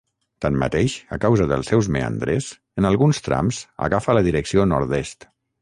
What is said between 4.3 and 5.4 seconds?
direcció nord-est.